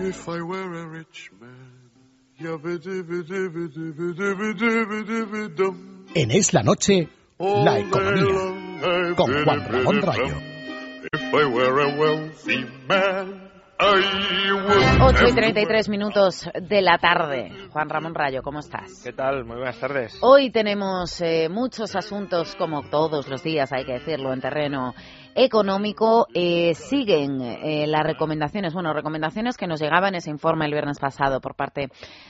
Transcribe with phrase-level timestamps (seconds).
[0.00, 1.84] If I were a rich man.
[6.14, 10.34] En Es la Noche, la economía, con Juan Ramón Rayo.
[11.12, 17.52] If I were a wealthy man, I would 8 y 33 minutos de la tarde.
[17.70, 19.00] Juan Ramón Rayo, ¿cómo estás?
[19.04, 19.44] ¿Qué tal?
[19.44, 20.18] Muy buenas tardes.
[20.22, 24.94] Hoy tenemos eh, muchos asuntos, como todos los días, hay que decirlo, en terreno
[25.34, 26.26] económico.
[26.34, 31.40] Eh, siguen eh, las recomendaciones, bueno, recomendaciones que nos llegaban ese informe el viernes pasado
[31.40, 31.88] por parte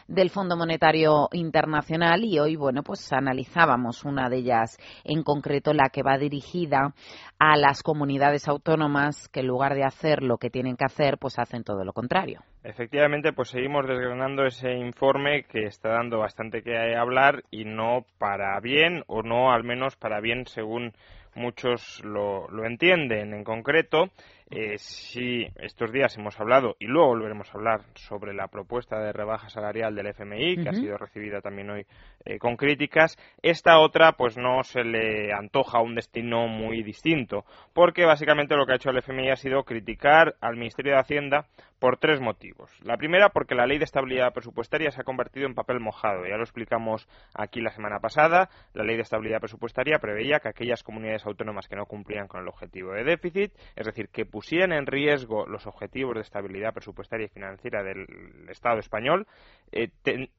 [0.08, 5.90] del Fondo Monetario Internacional y hoy, bueno, pues analizábamos una de ellas en concreto, la
[5.90, 6.94] que va dirigida
[7.38, 11.38] a las comunidades autónomas que en lugar de hacer lo que tienen que hacer, pues
[11.38, 12.40] hacen todo lo contrario.
[12.62, 18.58] Efectivamente, pues seguimos desgranando ese informe que está dando bastante que hablar y no para
[18.60, 20.92] bien, o no al menos para bien según
[21.34, 23.34] muchos lo, lo entienden.
[23.34, 24.10] En concreto,
[24.54, 29.12] eh, si estos días hemos hablado y luego volveremos a hablar sobre la propuesta de
[29.12, 31.86] rebaja salarial del FMI, que ha sido recibida también hoy
[32.24, 38.04] eh, con críticas, esta otra pues no se le antoja un destino muy distinto, porque
[38.04, 41.46] básicamente lo que ha hecho el FMI ha sido criticar al Ministerio de Hacienda
[41.84, 42.70] por tres motivos.
[42.82, 46.26] La primera, porque la ley de estabilidad presupuestaria se ha convertido en papel mojado.
[46.26, 48.48] Ya lo explicamos aquí la semana pasada.
[48.72, 52.48] La ley de estabilidad presupuestaria preveía que aquellas comunidades autónomas que no cumplían con el
[52.48, 57.30] objetivo de déficit, es decir, que pusieran en riesgo los objetivos de estabilidad presupuestaria y
[57.30, 58.06] financiera del
[58.50, 59.26] Estado español,
[59.72, 59.88] eh,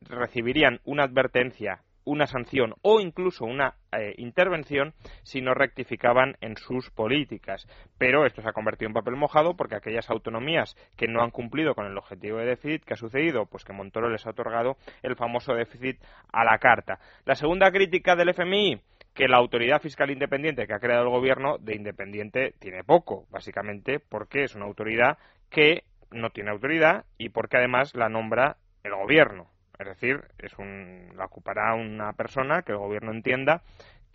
[0.02, 6.92] recibirían una advertencia una sanción o incluso una eh, intervención si no rectificaban en sus
[6.92, 7.68] políticas.
[7.98, 11.74] Pero esto se ha convertido en papel mojado porque aquellas autonomías que no han cumplido
[11.74, 13.48] con el objetivo de déficit, ¿qué ha sucedido?
[13.48, 16.00] Pues que Montoro les ha otorgado el famoso déficit
[16.32, 17.00] a la carta.
[17.26, 18.80] La segunda crítica del FMI
[19.16, 24.00] que la autoridad fiscal independiente que ha creado el gobierno de independiente tiene poco, básicamente
[24.00, 25.18] porque es una autoridad
[25.50, 29.48] que no tiene autoridad y porque además la nombra el gobierno.
[29.80, 33.64] Es decir, es un, la ocupará una persona que el gobierno entienda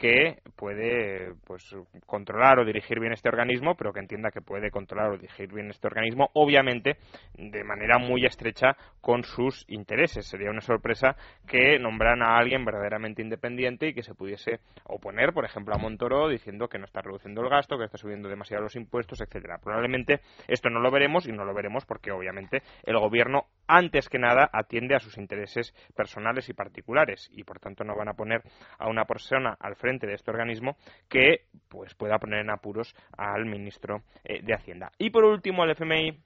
[0.01, 5.11] que puede pues controlar o dirigir bien este organismo, pero que entienda que puede controlar
[5.11, 6.97] o dirigir bien este organismo, obviamente
[7.35, 10.27] de manera muy estrecha con sus intereses.
[10.27, 11.17] Sería una sorpresa
[11.47, 16.31] que nombraran a alguien verdaderamente independiente y que se pudiese oponer, por ejemplo, a Montoro
[16.31, 19.59] diciendo que no está reduciendo el gasto, que está subiendo demasiado los impuestos, etcétera.
[19.63, 24.19] Probablemente esto no lo veremos y no lo veremos porque obviamente el gobierno antes que
[24.19, 28.43] nada atiende a sus intereses personales y particulares y por tanto no van a poner
[28.79, 30.77] a una persona al frente de este organismo
[31.09, 34.91] que pues pueda poner en apuros al ministro eh, de Hacienda.
[34.99, 36.19] Y por último, el FMI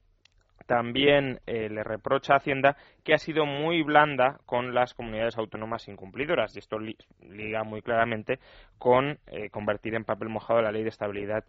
[0.67, 5.87] también eh, le reprocha a Hacienda que ha sido muy blanda con las comunidades autónomas
[5.89, 8.39] incumplidoras y esto liga muy claramente
[8.79, 11.45] con eh, convertir en papel mojado la ley de estabilidad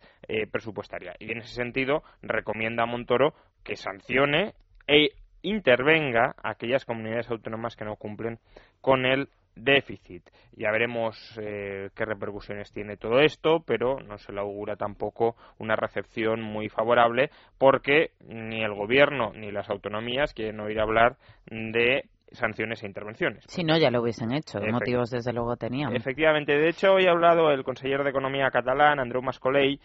[0.51, 3.33] presupuestaria y en ese sentido recomienda a Montoro
[3.63, 4.53] que sancione
[4.87, 5.11] e
[5.45, 8.39] intervenga a aquellas comunidades autónomas que no cumplen
[8.81, 10.23] con el déficit.
[10.57, 15.75] Ya veremos eh, qué repercusiones tiene todo esto, pero no se le augura tampoco una
[15.75, 21.15] recepción muy favorable porque ni el gobierno ni las autonomías quieren oír hablar
[21.47, 23.43] de sanciones e intervenciones.
[23.47, 24.59] Si no, ya lo hubiesen hecho.
[24.59, 25.95] Motivos, desde luego, tenían.
[25.95, 26.53] Efectivamente.
[26.53, 29.79] De hecho, hoy ha hablado el consejero de Economía catalán, Andreu Mascolell,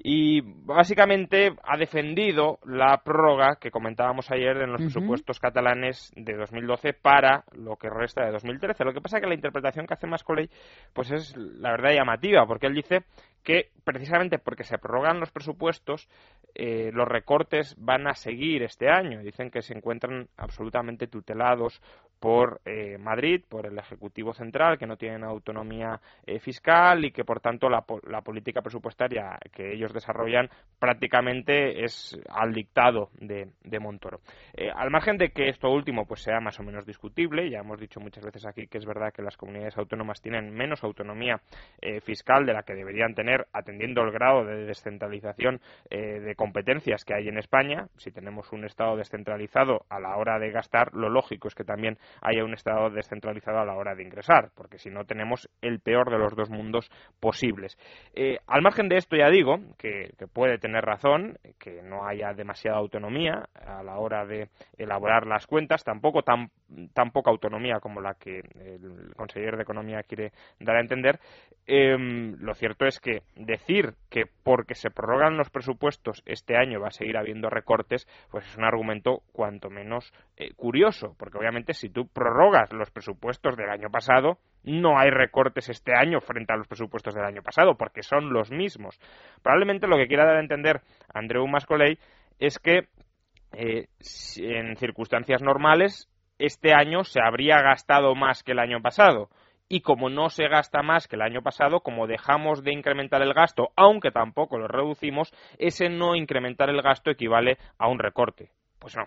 [0.00, 6.92] y básicamente ha defendido la prórroga que comentábamos ayer en los presupuestos catalanes de 2012
[6.92, 8.84] para lo que resta de 2013.
[8.84, 10.48] Lo que pasa es que la interpretación que hace Mascoley
[10.92, 13.02] pues es la verdad llamativa, porque él dice
[13.42, 16.08] que precisamente porque se prorrogan los presupuestos,
[16.54, 19.20] eh, los recortes van a seguir este año.
[19.22, 21.82] Dicen que se encuentran absolutamente tutelados
[22.20, 27.24] por eh, Madrid, por el Ejecutivo Central, que no tienen autonomía eh, fiscal y que,
[27.24, 33.78] por tanto, la, la, política presupuestaria que ellos desarrollan prácticamente es al dictado de, de
[33.78, 34.20] Montoro.
[34.74, 38.00] al margen de que esto último pues sea más o menos discutible, ya hemos dicho
[38.00, 41.40] muchas veces aquí que es verdad que las comunidades autónomas tienen menos autonomía
[42.02, 47.14] fiscal de la que deberían tener atendiendo el grado de descentralización eh, de competencias que
[47.14, 47.88] hay en España.
[47.96, 51.98] Si tenemos un Estado descentralizado a la hora de gastar, lo lógico es que también
[52.20, 56.10] haya un Estado descentralizado a la hora de ingresar, porque si no tenemos el peor
[56.10, 56.90] de los dos mundos
[57.20, 57.76] posibles.
[58.14, 62.78] Eh, al margen de esto, ya digo que, puede tener razón, que no haya demasiada
[62.78, 66.50] autonomía a la hora de elaborar las cuentas, tampoco tan,
[66.92, 71.18] tan poca autonomía como la que el consejero de Economía quiere dar a entender.
[71.66, 76.88] Em, lo cierto es que decir que porque se prorrogan los presupuestos este año va
[76.88, 81.90] a seguir habiendo recortes, pues es un argumento cuanto menos eh, curioso, porque obviamente si
[81.90, 86.68] tú prorrogas los presupuestos del año pasado, no hay recortes este año frente a los
[86.68, 89.00] presupuestos del año pasado, porque son los mismos.
[89.42, 91.98] Probablemente lo que quiera dar a entender Andreu Mascolei
[92.38, 92.88] es que
[93.52, 93.88] eh,
[94.36, 96.08] en circunstancias normales
[96.38, 99.28] este año se habría gastado más que el año pasado.
[99.70, 103.34] Y como no se gasta más que el año pasado, como dejamos de incrementar el
[103.34, 108.50] gasto, aunque tampoco lo reducimos, ese no incrementar el gasto equivale a un recorte.
[108.78, 109.04] Pues no,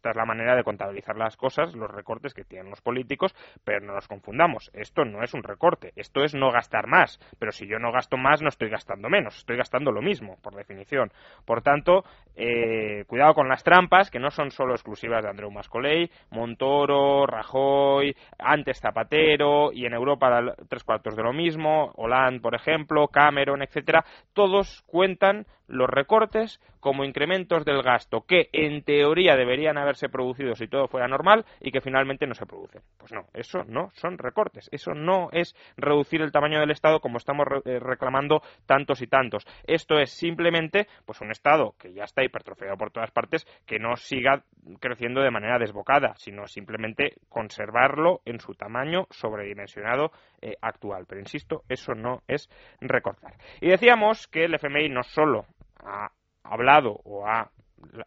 [0.00, 3.84] esta es la manera de contabilizar las cosas, los recortes que tienen los políticos, pero
[3.84, 4.70] no nos confundamos.
[4.72, 7.20] Esto no es un recorte, esto es no gastar más.
[7.38, 10.54] Pero si yo no gasto más, no estoy gastando menos, estoy gastando lo mismo, por
[10.54, 11.12] definición.
[11.44, 12.04] Por tanto,
[12.34, 18.16] eh, cuidado con las trampas, que no son solo exclusivas de Andreu Mascolei, Montoro, Rajoy,
[18.38, 24.02] antes Zapatero, y en Europa tres cuartos de lo mismo, Hollande, por ejemplo, Cameron, etcétera.
[24.32, 30.68] Todos cuentan los recortes como incrementos del gasto que en teoría deberían haberse producido si
[30.68, 32.82] todo fuera normal y que finalmente no se producen.
[32.96, 37.18] Pues no, eso no son recortes, eso no es reducir el tamaño del Estado como
[37.18, 39.46] estamos eh, reclamando tantos y tantos.
[39.64, 43.96] Esto es simplemente pues un Estado que ya está hipertrofiado por todas partes, que no
[43.96, 44.44] siga
[44.78, 51.06] creciendo de manera desbocada, sino simplemente conservarlo en su tamaño sobredimensionado eh, actual.
[51.08, 52.48] Pero insisto, eso no es
[52.80, 53.34] recortar.
[53.60, 55.46] Y decíamos que el FMI no solo
[55.82, 56.10] ha
[56.44, 57.50] hablado o ha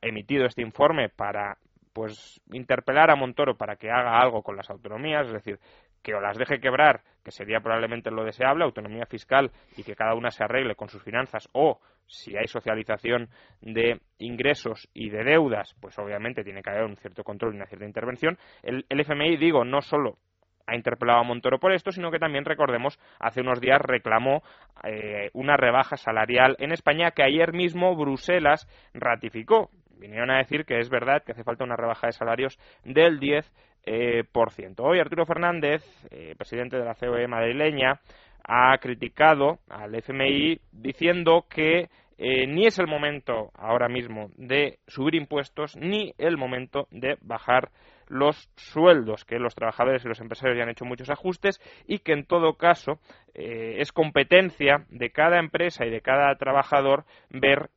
[0.01, 1.57] emitido este informe para
[1.93, 5.59] pues interpelar a Montoro para que haga algo con las autonomías, es decir,
[6.01, 10.15] que o las deje quebrar, que sería probablemente lo deseable, autonomía fiscal y que cada
[10.15, 13.29] una se arregle con sus finanzas, o si hay socialización
[13.61, 17.67] de ingresos y de deudas, pues obviamente tiene que haber un cierto control y una
[17.67, 18.37] cierta intervención.
[18.61, 20.17] El, el FMI, digo, no solo
[20.65, 24.43] ha interpelado a Montoro por esto, sino que también, recordemos, hace unos días reclamó
[24.83, 29.69] eh, una rebaja salarial en España que ayer mismo Bruselas ratificó.
[30.03, 33.45] Vinieron a decir que es verdad que hace falta una rebaja de salarios del 10%.
[33.85, 34.83] Eh, por ciento.
[34.83, 37.99] Hoy Arturo Fernández, eh, presidente de la COE madrileña,
[38.45, 45.75] ha criticado al FMI diciendo que ni es el momento ahora mismo de subir impuestos
[45.75, 47.71] ni el momento de bajar
[48.07, 52.13] los sueldos, que los trabajadores y los empresarios ya han hecho muchos ajustes y que
[52.13, 52.99] en todo caso
[53.33, 57.69] eh, es competencia de cada empresa y de cada trabajador ver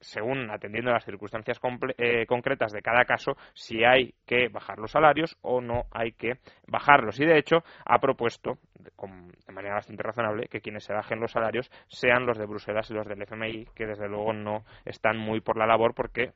[0.00, 1.60] según atendiendo a las circunstancias
[1.98, 6.38] eh, concretas de cada caso, si hay que bajar los salarios o no hay que
[6.66, 7.18] bajarlos.
[7.20, 11.70] Y de hecho, ha propuesto, de manera bastante razonable, que quienes se bajen los salarios
[11.88, 15.56] sean los de Bruselas y los del FMI, que desde luego no están muy por
[15.56, 16.32] la labor porque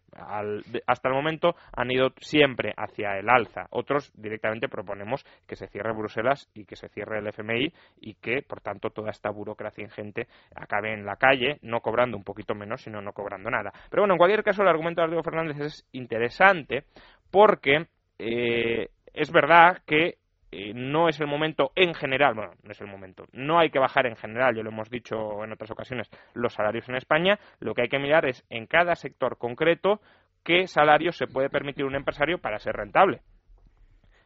[0.86, 3.66] hasta el momento han ido siempre hacia el alza.
[3.70, 8.42] Otros directamente proponemos que se cierre Bruselas y que se cierre el FMI y que,
[8.42, 12.82] por tanto, toda esta burocracia ingente acabe en la calle, no cobrando un poquito menos,
[12.82, 16.84] sino no cobrando Pero bueno, en cualquier caso, el argumento de Arturo Fernández es interesante
[17.30, 17.86] porque
[18.18, 20.18] eh, es verdad que
[20.52, 23.78] eh, no es el momento en general, bueno, no es el momento, no hay que
[23.78, 27.74] bajar en general, ya lo hemos dicho en otras ocasiones, los salarios en España, lo
[27.74, 30.00] que hay que mirar es en cada sector concreto
[30.44, 33.20] qué salario se puede permitir un empresario para ser rentable.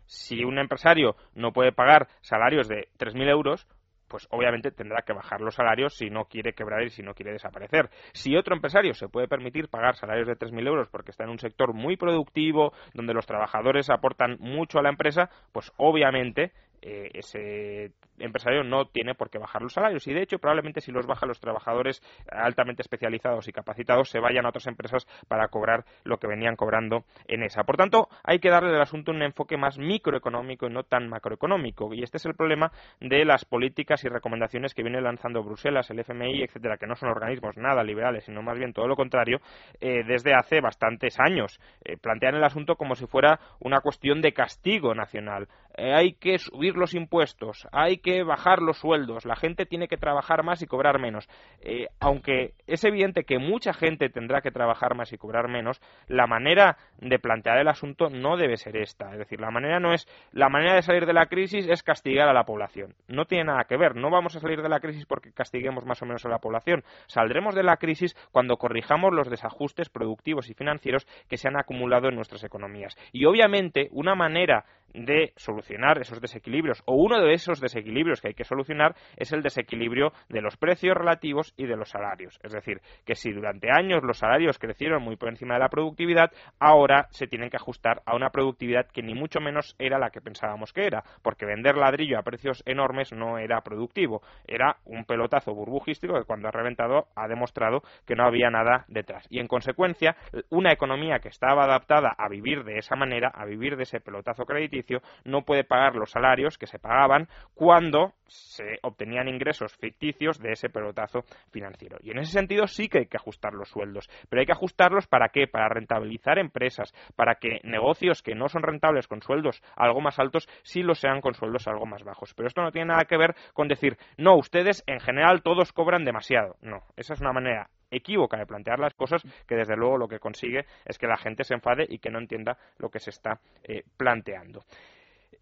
[0.05, 3.67] Si un empresario no puede pagar salarios de 3.000 euros,
[4.11, 7.33] pues obviamente tendrá que bajar los salarios si no quiere quebrar y si no quiere
[7.33, 7.89] desaparecer.
[8.13, 11.39] Si otro empresario se puede permitir pagar salarios de 3.000 euros porque está en un
[11.39, 16.53] sector muy productivo, donde los trabajadores aportan mucho a la empresa, pues obviamente
[16.83, 20.93] eh, ese empresario no tiene por qué bajar los salarios y de hecho probablemente si
[20.93, 25.85] los bajan los trabajadores altamente especializados y capacitados se vayan a otras empresas para cobrar
[26.05, 27.65] lo que venían cobrando en esa.
[27.65, 31.93] Por tanto, hay que darle al asunto un enfoque más microeconómico y no tan macroeconómico
[31.95, 36.01] y este es el problema de las políticas y recomendaciones que viene lanzando Bruselas, el
[36.01, 39.41] FMI, etcétera, que no son organismos nada liberales, sino más bien todo lo contrario,
[39.81, 41.61] eh, desde hace bastantes años.
[41.85, 45.49] Eh, plantean el asunto como si fuera una cuestión de castigo nacional.
[45.77, 50.63] hay que subir los impuestos, hay bajar los sueldos, la gente tiene que trabajar más
[50.63, 51.29] y cobrar menos.
[51.61, 56.27] Eh, aunque es evidente que mucha gente tendrá que trabajar más y cobrar menos, la
[56.27, 59.13] manera de plantear el asunto no debe ser esta.
[59.13, 62.29] Es decir, la manera no es la manera de salir de la crisis es castigar
[62.29, 62.95] a la población.
[63.09, 63.97] No tiene nada que ver.
[63.97, 66.85] No vamos a salir de la crisis porque castiguemos más o menos a la población.
[67.07, 72.09] Saldremos de la crisis cuando corrijamos los desajustes productivos y financieros que se han acumulado
[72.09, 72.97] en nuestras economías.
[73.13, 74.65] Y obviamente una manera
[74.95, 79.43] de solucionar esos desequilibrios o uno de esos desequilibrios que hay que solucionar es el
[79.43, 82.39] desequilibrio de los precios relativos y de los salarios.
[82.43, 86.31] Es decir, que si durante años los salarios crecieron muy por encima de la productividad,
[86.59, 90.21] ahora se tienen que ajustar a una productividad que ni mucho menos era la que
[90.21, 95.55] pensábamos que era, porque vender ladrillo a precios enormes no era productivo, era un pelotazo
[95.55, 99.27] burbujístico que cuando ha reventado ha demostrado que no había nada detrás.
[99.31, 100.17] Y en consecuencia,
[100.49, 104.45] una economía que estaba adaptada a vivir de esa manera, a vivir de ese pelotazo
[104.45, 104.80] crediticio,
[105.25, 110.69] no puede pagar los salarios que se pagaban cuando se obtenían ingresos ficticios de ese
[110.69, 111.99] pelotazo financiero.
[112.03, 115.07] Y en ese sentido sí que hay que ajustar los sueldos, pero hay que ajustarlos
[115.07, 115.47] para qué?
[115.47, 120.49] Para rentabilizar empresas, para que negocios que no son rentables con sueldos algo más altos
[120.63, 122.35] sí lo sean con sueldos algo más bajos.
[122.35, 126.05] Pero esto no tiene nada que ver con decir, no, ustedes en general todos cobran
[126.05, 126.57] demasiado.
[126.63, 130.19] No, esa es una manera equívoca de plantear las cosas que desde luego lo que
[130.19, 133.41] consigue es que la gente se enfade y que no entienda lo que se está
[133.65, 134.65] eh, planteando.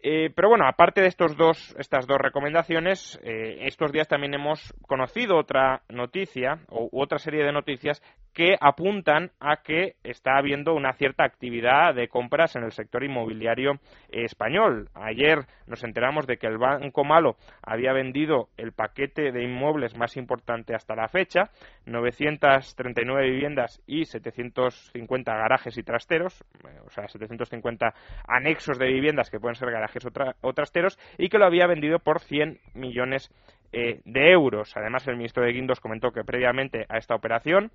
[0.01, 4.73] Eh, pero bueno, aparte de estos dos, estas dos recomendaciones, eh, estos días también hemos
[4.87, 8.01] conocido otra noticia o otra serie de noticias
[8.33, 13.73] que apuntan a que está habiendo una cierta actividad de compras en el sector inmobiliario
[14.09, 14.89] español.
[14.93, 20.15] Ayer nos enteramos de que el Banco Malo había vendido el paquete de inmuebles más
[20.15, 21.49] importante hasta la fecha,
[21.85, 27.93] 939 viviendas y 750 garajes y trasteros, eh, o sea, 750
[28.27, 30.05] anexos de viviendas que pueden ser garajes
[30.41, 33.31] o, trasteros, y que lo había vendido por 100 millones
[33.71, 34.75] eh, de euros.
[34.75, 37.71] Además, el ministro de Guindos comentó que previamente a esta operación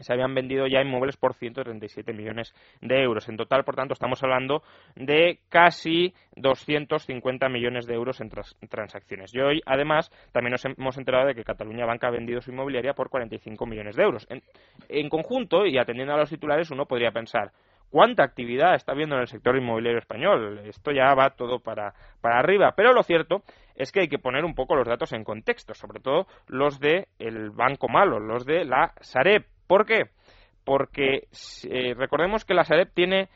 [0.00, 3.28] se habían vendido ya inmuebles por 137 millones de euros.
[3.28, 4.62] En total, por tanto, estamos hablando
[4.94, 8.30] de casi 250 millones de euros en,
[8.68, 9.34] transacciones.
[9.34, 12.94] Y hoy, además, también nos hemos enterado de que Cataluña Banca ha vendido su inmobiliaria
[12.94, 14.26] por 45 millones de euros.
[14.88, 17.52] En, conjunto, y atendiendo a los titulares, uno podría pensar,
[17.90, 20.60] ¿cuánta actividad está habiendo en el sector inmobiliario español?
[20.64, 22.72] Esto ya va todo para, para arriba.
[22.76, 23.42] Pero lo cierto
[23.74, 27.06] es que hay que poner un poco los datos en contexto, sobre todo los del
[27.18, 30.06] el Banco Malo, los de la Sareb ¿Por qué?
[30.64, 31.28] Porque
[31.70, 33.28] eh, recordemos que la Sareb tiene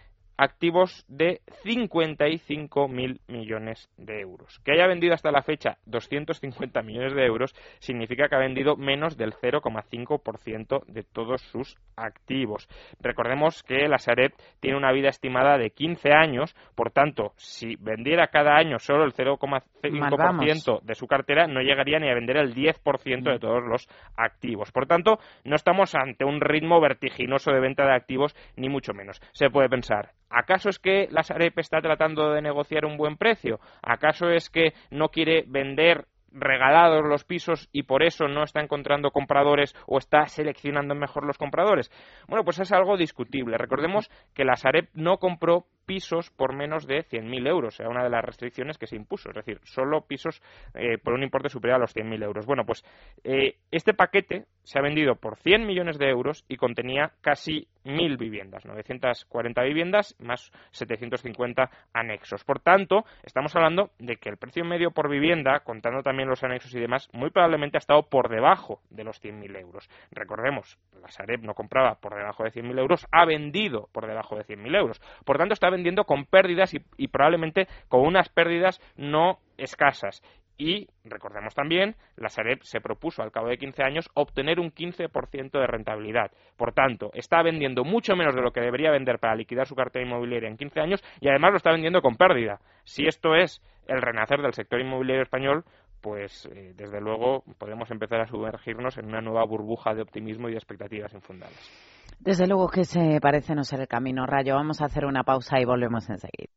[0.43, 4.59] activos de 55.000 millones de euros.
[4.65, 9.17] Que haya vendido hasta la fecha 250 millones de euros significa que ha vendido menos
[9.17, 12.69] del 0,5% de todos sus activos.
[13.01, 18.29] Recordemos que la Sareb tiene una vida estimada de 15 años, por tanto, si vendiera
[18.29, 23.23] cada año solo el 0,5% de su cartera, no llegaría ni a vender el 10%
[23.23, 24.73] de todos los activos.
[24.73, 29.21] Por tanto, no estamos ante un ritmo vertiginoso de venta de activos, ni mucho menos.
[29.33, 33.61] Se puede pensar, ¿Acaso es que la Sareb está tratando de negociar un buen precio?
[33.83, 39.11] ¿Acaso es que no quiere vender regalados los pisos y por eso no está encontrando
[39.11, 41.91] compradores o está seleccionando mejor los compradores?
[42.27, 43.59] Bueno, pues es algo discutible.
[43.59, 48.11] Recordemos que la Sareb no compró pisos por menos de 100.000 euros, era una de
[48.11, 50.41] las restricciones que se impuso, es decir, solo pisos
[50.75, 52.47] eh, por un importe superior a los 100.000 euros.
[52.47, 52.85] Bueno, pues
[53.25, 58.19] eh, este paquete se ha vendido por 100 millones de euros y contenía casi 1.000
[58.19, 62.45] viviendas, 940 viviendas más 750 anexos.
[62.45, 66.75] Por tanto, estamos hablando de que el precio medio por vivienda, contando también los anexos
[66.75, 69.89] y demás, muy probablemente ha estado por debajo de los 100.000 euros.
[70.11, 74.45] Recordemos, la Sareb no compraba por debajo de 100.000 euros, ha vendido por debajo de
[74.45, 75.01] 100.000 euros.
[75.25, 80.23] Por tanto, está vendiendo con pérdidas y, probablemente con unas pérdidas no escasas.
[80.59, 85.51] Y recordemos también, la Sareb se propuso al cabo de 15 años obtener un 15%
[85.51, 86.31] de rentabilidad.
[86.57, 90.07] Por tanto, está vendiendo mucho menos de lo que debería vender para liquidar su cartera
[90.07, 92.61] inmobiliaria en 15 años y además lo está vendiendo con pérdida.
[92.85, 95.65] Si esto es el renacer del sector inmobiliario español,
[96.01, 100.53] pues eh, desde luego podemos empezar a sumergirnos en una nueva burbuja de optimismo y
[100.53, 101.71] de expectativas infundadas.
[102.19, 104.55] Desde luego que se parece no ser el camino, Rayo.
[104.55, 106.53] Vamos a hacer una pausa y volvemos enseguida.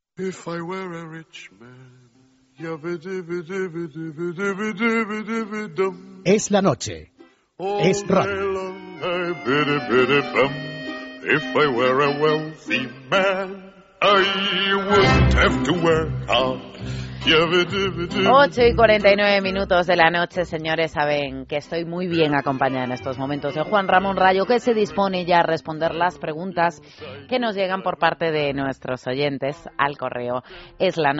[6.23, 7.11] Es la noche.
[7.59, 8.75] Es radio.
[11.27, 16.74] If I were a wealthy man, I wouldn't have to work hard.
[17.27, 22.91] 8 y 49 minutos de la noche, señores, saben que estoy muy bien acompañada en
[22.91, 26.79] estos momentos de Juan Ramón Rayo, que se dispone ya a responder las preguntas
[27.27, 30.43] que nos llegan por parte de nuestros oyentes al correo
[30.77, 31.13] es la.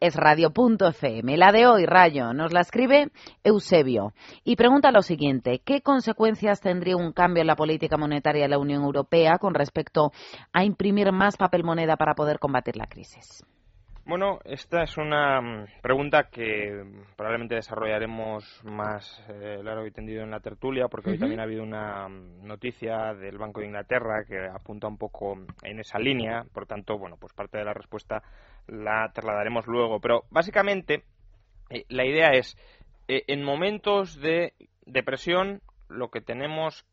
[0.00, 3.08] La de hoy, Rayo, nos la escribe
[3.42, 4.12] Eusebio
[4.44, 8.58] y pregunta lo siguiente, ¿qué consecuencias tendría un cambio en la política monetaria de la
[8.58, 10.12] Unión Europea con respecto
[10.52, 13.44] a imprimir más papel moneda para poder combatir la crisis?
[14.10, 20.32] Bueno, esta es una mm, pregunta que probablemente desarrollaremos más eh, largo y tendido en
[20.32, 24.48] la tertulia, porque hoy también ha habido una mm, noticia del Banco de Inglaterra que
[24.48, 28.24] apunta un poco en esa línea, por tanto, bueno, pues parte de la respuesta
[28.66, 30.00] la trasladaremos luego.
[30.00, 31.04] Pero básicamente
[31.68, 32.56] eh, la idea es,
[33.06, 34.54] eh, en momentos de
[34.86, 36.84] depresión, lo que tenemos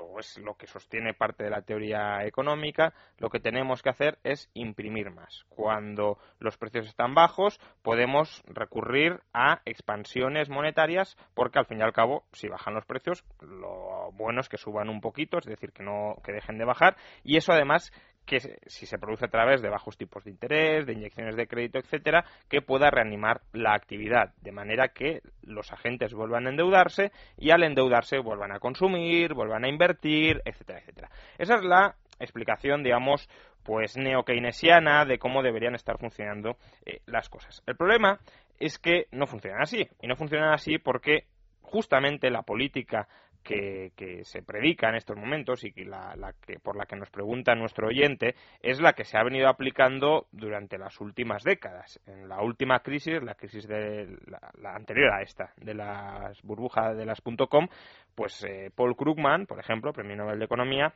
[0.00, 4.18] o es lo que sostiene parte de la teoría económica, lo que tenemos que hacer
[4.24, 5.44] es imprimir más.
[5.48, 11.92] Cuando los precios están bajos, podemos recurrir a expansiones monetarias porque al fin y al
[11.92, 15.82] cabo, si bajan los precios, lo bueno es que suban un poquito, es decir, que
[15.82, 17.92] no que dejen de bajar y eso además
[18.28, 21.78] que si se produce a través de bajos tipos de interés, de inyecciones de crédito,
[21.78, 27.50] etcétera, que pueda reanimar la actividad, de manera que los agentes vuelvan a endeudarse y
[27.50, 31.10] al endeudarse vuelvan a consumir, vuelvan a invertir, etcétera, etcétera.
[31.38, 33.28] Esa es la explicación, digamos,
[33.64, 37.62] pues neo-keynesiana de cómo deberían estar funcionando eh, las cosas.
[37.66, 38.18] El problema
[38.60, 41.24] es que no funcionan así, y no funcionan así porque
[41.62, 43.08] justamente la política
[43.42, 47.54] que, se predica en estos momentos y que la, que, por la que nos pregunta
[47.54, 52.00] nuestro oyente es la que se ha venido aplicando durante las últimas décadas.
[52.06, 57.06] En la última crisis, la crisis de la, anterior a esta, de las burbujas de
[57.06, 57.68] las .com,
[58.14, 60.92] pues eh, Paul Krugman, por ejemplo, Premio Nobel de Economía,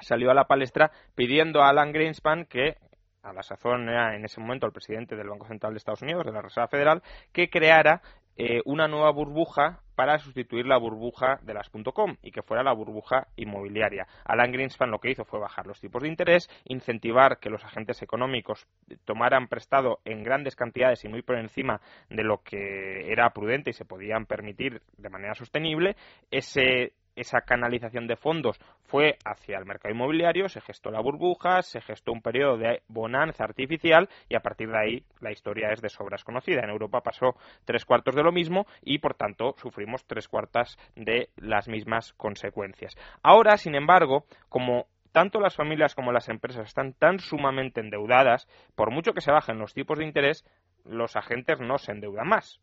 [0.00, 2.76] salió a la palestra pidiendo a Alan Greenspan que
[3.22, 6.26] a la sazón era en ese momento el presidente del Banco Central de Estados Unidos,
[6.26, 7.02] de la Reserva Federal,
[7.32, 8.02] que creara
[8.36, 12.72] eh, una nueva burbuja para sustituir la burbuja de las .com y que fuera la
[12.72, 14.06] burbuja inmobiliaria.
[14.24, 18.02] Alan Greenspan lo que hizo fue bajar los tipos de interés, incentivar que los agentes
[18.02, 18.66] económicos
[19.04, 23.74] tomaran prestado en grandes cantidades y muy por encima de lo que era prudente y
[23.74, 25.96] se podían permitir de manera sostenible.
[26.30, 31.80] Ese esa canalización de fondos fue hacia el mercado inmobiliario, se gestó la burbuja, se
[31.80, 35.88] gestó un periodo de bonanza artificial y a partir de ahí la historia es de
[35.88, 36.62] sobras conocida.
[36.62, 41.30] En Europa pasó tres cuartos de lo mismo y por tanto sufrimos tres cuartas de
[41.36, 42.96] las mismas consecuencias.
[43.22, 48.90] Ahora, sin embargo, como tanto las familias como las empresas están tan sumamente endeudadas, por
[48.90, 50.44] mucho que se bajen los tipos de interés,
[50.84, 52.60] los agentes no se endeudan más.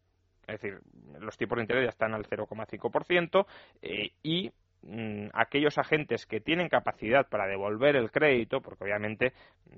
[0.52, 0.80] Es decir,
[1.20, 3.46] los tipos de interés ya están al 0,5%
[3.82, 4.52] eh, y
[4.84, 9.34] mm, aquellos agentes que tienen capacidad para devolver el crédito, porque obviamente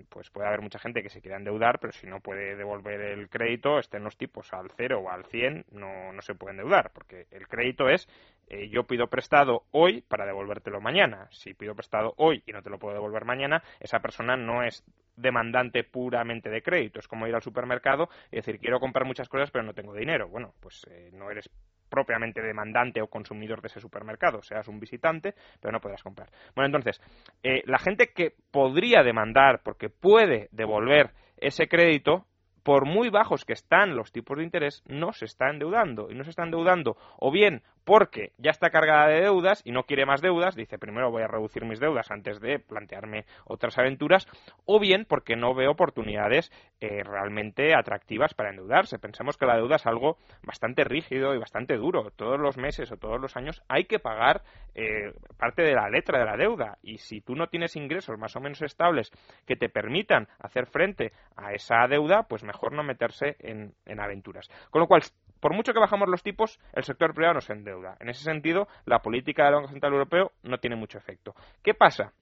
[0.09, 3.29] pues puede haber mucha gente que se quiera endeudar, pero si no puede devolver el
[3.29, 7.27] crédito, estén los tipos al 0 o al 100, no, no se puede endeudar, porque
[7.31, 8.07] el crédito es
[8.53, 11.29] eh, yo pido prestado hoy para devolvértelo mañana.
[11.31, 14.83] Si pido prestado hoy y no te lo puedo devolver mañana, esa persona no es
[15.15, 16.99] demandante puramente de crédito.
[16.99, 20.27] Es como ir al supermercado y decir, quiero comprar muchas cosas, pero no tengo dinero.
[20.27, 21.49] Bueno, pues eh, no eres
[21.87, 26.29] propiamente demandante o consumidor de ese supermercado, seas un visitante, pero no podrás comprar.
[26.53, 27.01] Bueno, entonces,
[27.43, 32.25] eh, la gente que podría demandar porque puede devolver ese crédito,
[32.63, 36.09] por muy bajos que están los tipos de interés, no se está endeudando.
[36.11, 39.83] Y no se está endeudando o bien porque ya está cargada de deudas y no
[39.83, 44.27] quiere más deudas, dice primero voy a reducir mis deudas antes de plantearme otras aventuras,
[44.65, 48.99] o bien porque no ve oportunidades eh, realmente atractivas para endeudarse.
[48.99, 52.11] Pensamos que la deuda es algo bastante rígido y bastante duro.
[52.11, 54.43] Todos los meses o todos los años hay que pagar
[54.75, 58.35] eh, parte de la letra de la deuda y si tú no tienes ingresos más
[58.35, 59.11] o menos estables
[59.45, 64.49] que te permitan hacer frente a esa deuda, pues mejor no meterse en, en aventuras.
[64.69, 65.01] Con lo cual,
[65.41, 67.97] por mucho que bajamos los tipos, el sector privado no se endeuda.
[67.99, 71.33] En ese sentido, la política del Banco Central Europeo no tiene mucho efecto.
[71.63, 72.13] ¿Qué pasa?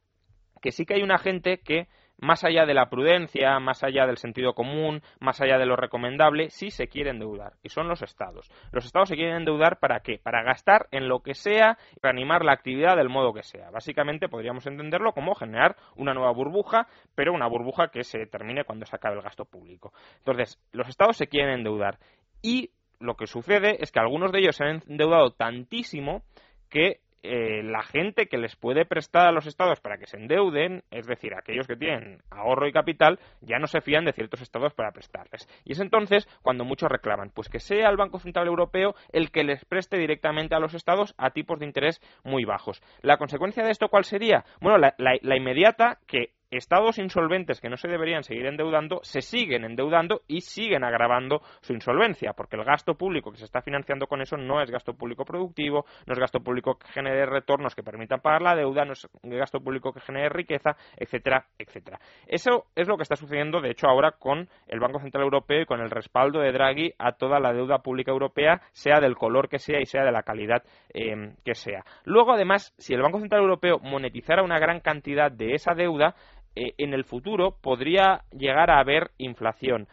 [0.62, 4.18] Que sí que hay una gente que, más allá de la prudencia, más allá del
[4.18, 7.54] sentido común, más allá de lo recomendable, sí se quiere endeudar.
[7.62, 8.50] Y son los estados.
[8.72, 10.18] Los estados se quieren endeudar para qué?
[10.18, 13.70] Para gastar en lo que sea para animar la actividad del modo que sea.
[13.70, 18.86] Básicamente podríamos entenderlo como generar una nueva burbuja, pero una burbuja que se termine cuando
[18.86, 19.92] se acabe el gasto público.
[20.20, 22.00] Entonces, los estados se quieren endeudar.
[22.42, 26.24] Y lo que sucede es que algunos de ellos se han endeudado tantísimo
[26.70, 30.84] que eh, la gente que les puede prestar a los estados para que se endeuden,
[30.90, 34.74] es decir, aquellos que tienen ahorro y capital, ya no se fían de ciertos estados
[34.74, 35.48] para prestarles.
[35.66, 39.44] Y es entonces cuando muchos reclaman, pues que sea el Banco Central Europeo el que
[39.44, 42.82] les preste directamente a los estados a tipos de interés muy bajos.
[43.02, 44.46] ¿La consecuencia de esto cuál sería?
[44.62, 50.22] Bueno, la inmediata que estados insolventes que no se deberían seguir endeudando se siguen endeudando
[50.28, 54.38] y siguen agravando su insolvencia, porque el gasto público que se está financiando con eso
[54.38, 58.42] no es gasto público productivo, no es gasto público que genere retornos que permitan pagar
[58.42, 62.00] la deuda, no es gasto público que genere riqueza, etcétera, etcétera.
[62.28, 65.66] Eso es lo que está sucediendo, de hecho, ahora con el Banco Central Europeo y
[65.66, 69.60] con el respaldo de Draghi a toda la deuda pública europea, sea del color que
[69.60, 71.84] sea y sea de la calidad eh, que sea.
[72.04, 76.16] Luego, además, si el Banco Central Europeo monetizara una gran cantidad de esa deuda,
[76.60, 79.88] eh, en el futuro podría llegar a haber inflación.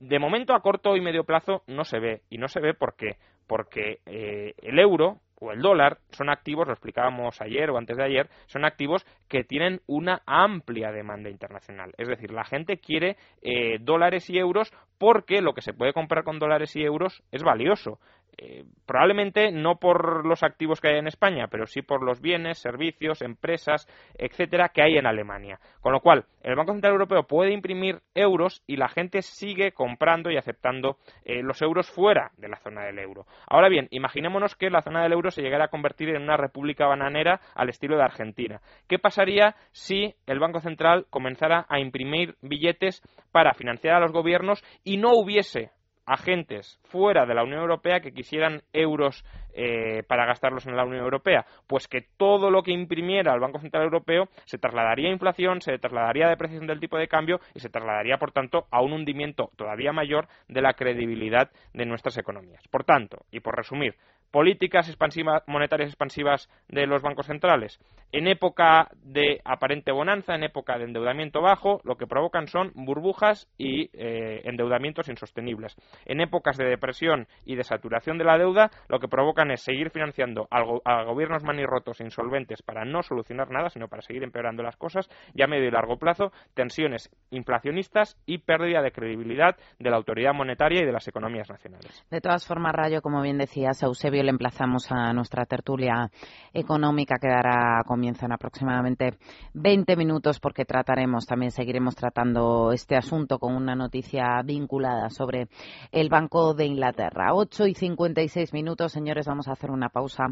[0.00, 2.20] De momento, a corto y medio plazo, no se ve.
[2.28, 3.16] Y no se ve por qué.
[3.46, 8.04] Porque eh, el euro o el dólar son activos, lo explicábamos ayer o antes de
[8.04, 11.94] ayer, son activos que tienen una amplia demanda internacional.
[11.96, 16.24] Es decir, la gente quiere eh, dólares y euros porque lo que se puede comprar
[16.24, 17.98] con dólares y euros es valioso.
[18.42, 22.58] Eh, probablemente no por los activos que hay en España, pero sí por los bienes,
[22.58, 25.60] servicios, empresas, etcétera, que hay en Alemania.
[25.82, 30.30] Con lo cual, el Banco Central Europeo puede imprimir euros y la gente sigue comprando
[30.30, 33.26] y aceptando eh, los euros fuera de la zona del euro.
[33.46, 36.86] Ahora bien, imaginémonos que la zona del euro se llegara a convertir en una república
[36.86, 38.62] bananera al estilo de Argentina.
[38.88, 44.64] ¿Qué pasaría si el Banco Central comenzara a imprimir billetes para financiar a los gobiernos
[44.82, 45.72] y no hubiese
[46.06, 51.02] agentes fuera de la Unión Europea que quisieran euros eh, para gastarlos en la Unión
[51.02, 55.60] Europea, pues que todo lo que imprimiera el Banco Central Europeo se trasladaría a inflación,
[55.60, 58.92] se trasladaría a depreciación del tipo de cambio y se trasladaría, por tanto, a un
[58.92, 62.66] hundimiento todavía mayor de la credibilidad de nuestras economías.
[62.68, 63.96] Por tanto, y por resumir,
[64.30, 67.78] políticas expansivas, monetarias expansivas de los bancos centrales.
[68.12, 73.48] En época de aparente bonanza, en época de endeudamiento bajo, lo que provocan son burbujas
[73.58, 75.76] y eh, endeudamientos insostenibles.
[76.06, 79.90] En épocas de depresión y de saturación de la deuda, lo que provocan es seguir
[79.90, 84.76] financiando a gobiernos manirrotos e insolventes para no solucionar nada, sino para seguir empeorando las
[84.76, 89.96] cosas y a medio y largo plazo, tensiones inflacionistas y pérdida de credibilidad de la
[89.96, 92.04] autoridad monetaria y de las economías nacionales.
[92.10, 96.10] De todas formas, Rayo, como bien decías, Eusebio le emplazamos a nuestra tertulia
[96.52, 99.18] económica que dará comienzo en aproximadamente
[99.54, 105.48] 20 minutos porque trataremos, también seguiremos tratando este asunto con una noticia vinculada sobre
[105.92, 107.34] el Banco de Inglaterra.
[107.34, 110.26] 8 y 56 minutos, señores, vamos a hacer una pausa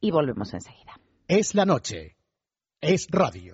[0.00, 0.98] y volvemos enseguida.
[1.28, 2.16] Es la noche.
[2.80, 3.52] Es radio.